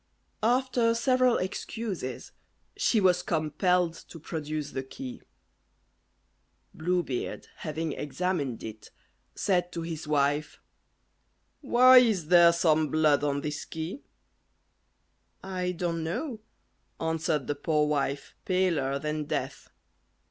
After 0.41 0.95
several 0.95 1.37
excuses, 1.37 2.31
she 2.75 2.99
was 2.99 3.21
compelled 3.21 3.93
to 3.93 4.19
produce 4.19 4.71
the 4.71 4.81
key. 4.81 5.21
Blue 6.73 7.03
Beard 7.03 7.45
having 7.57 7.91
examined 7.93 8.63
it, 8.63 8.89
said 9.35 9.71
to 9.73 9.83
his 9.83 10.07
wife, 10.07 10.59
"Why 11.61 11.99
is 11.99 12.29
there 12.29 12.51
some 12.51 12.87
blood 12.89 13.23
on 13.23 13.41
this 13.41 13.63
key?" 13.63 14.01
"I 15.43 15.71
don't 15.71 16.03
know," 16.03 16.39
answered 16.99 17.45
the 17.45 17.53
poor 17.53 17.85
wife, 17.87 18.33
paler 18.43 18.97
than 18.97 19.25
death. 19.25 19.69